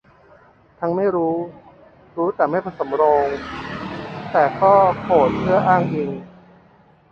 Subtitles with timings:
[0.79, 1.35] ทั้งไม่รู้
[2.17, 6.09] รู้แต่ผสมโรง รู้แต่ก็โควตเพื่ออ้างอิง